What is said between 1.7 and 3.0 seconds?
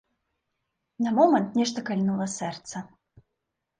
кальнула сэрца.